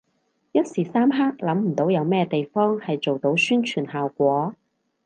[0.51, 4.55] 一時三刻諗唔到有咩地方係做到宣傳效果